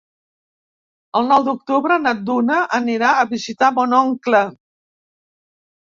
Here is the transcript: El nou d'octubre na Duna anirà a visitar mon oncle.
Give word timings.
El 1.19 1.27
nou 1.31 1.43
d'octubre 1.49 1.99
na 2.05 2.15
Duna 2.29 2.57
anirà 2.79 3.11
a 3.19 3.29
visitar 3.35 3.73
mon 3.77 3.97
oncle. 4.03 4.45